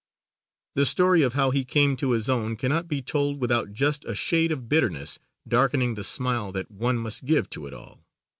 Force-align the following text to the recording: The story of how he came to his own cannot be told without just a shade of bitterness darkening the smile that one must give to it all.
The 0.73 0.87
story 0.87 1.21
of 1.21 1.33
how 1.33 1.51
he 1.51 1.63
came 1.63 1.95
to 1.97 2.13
his 2.13 2.27
own 2.27 2.55
cannot 2.55 2.87
be 2.87 3.03
told 3.03 3.39
without 3.39 3.71
just 3.71 4.03
a 4.05 4.15
shade 4.15 4.51
of 4.51 4.67
bitterness 4.67 5.19
darkening 5.47 5.93
the 5.93 6.03
smile 6.03 6.51
that 6.53 6.71
one 6.71 6.97
must 6.97 7.23
give 7.23 7.47
to 7.51 7.67
it 7.67 7.73
all. 7.75 8.03